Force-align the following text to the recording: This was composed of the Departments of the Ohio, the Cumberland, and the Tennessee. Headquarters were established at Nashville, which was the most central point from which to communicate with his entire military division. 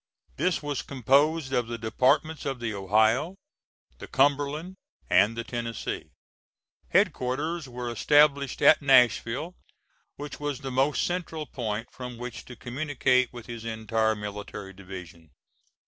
This 0.37 0.63
was 0.63 0.81
composed 0.81 1.53
of 1.53 1.67
the 1.67 1.77
Departments 1.77 2.43
of 2.43 2.59
the 2.59 2.73
Ohio, 2.73 3.35
the 3.99 4.07
Cumberland, 4.07 4.73
and 5.11 5.37
the 5.37 5.43
Tennessee. 5.43 6.09
Headquarters 6.89 7.69
were 7.69 7.87
established 7.91 8.63
at 8.63 8.81
Nashville, 8.81 9.53
which 10.15 10.39
was 10.39 10.61
the 10.61 10.71
most 10.71 11.03
central 11.05 11.45
point 11.45 11.91
from 11.91 12.17
which 12.17 12.45
to 12.45 12.55
communicate 12.55 13.31
with 13.31 13.45
his 13.45 13.63
entire 13.63 14.15
military 14.15 14.73
division. 14.73 15.29